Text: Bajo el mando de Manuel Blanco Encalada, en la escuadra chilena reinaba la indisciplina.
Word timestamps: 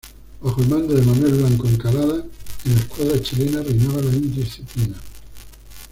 Bajo 0.41 0.61
el 0.63 0.67
mando 0.67 0.95
de 0.95 1.03
Manuel 1.03 1.33
Blanco 1.35 1.67
Encalada, 1.67 2.25
en 2.65 2.73
la 2.73 2.79
escuadra 2.79 3.21
chilena 3.21 3.61
reinaba 3.61 4.01
la 4.01 4.09
indisciplina. 4.11 4.95